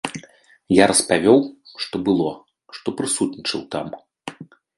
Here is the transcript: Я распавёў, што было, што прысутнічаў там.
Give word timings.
Я 0.83 0.87
распавёў, 0.91 1.39
што 1.85 1.95
было, 2.07 2.31
што 2.79 2.87
прысутнічаў 3.03 3.61
там. 3.79 3.87